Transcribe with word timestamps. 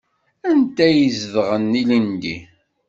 Anda 0.49 0.83
ay 0.87 0.99
zedɣen 1.19 1.77
ilindi? 1.81 2.37